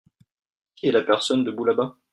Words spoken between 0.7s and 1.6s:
Qui est la personne